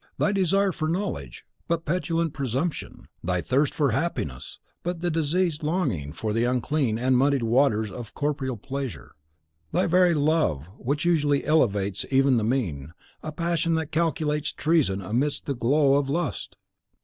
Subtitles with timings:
[0.17, 6.11] Thy desire for knowledge, but petulant presumption; thy thirst for happiness, but the diseased longing
[6.11, 9.13] for the unclean and muddied waters of corporeal pleasure;
[9.71, 15.45] thy very love, which usually elevates even the mean, a passion that calculates treason amidst
[15.45, 16.57] the first glow of lust.